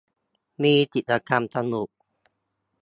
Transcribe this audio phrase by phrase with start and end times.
[0.63, 1.89] มีกิจกรรมสนุก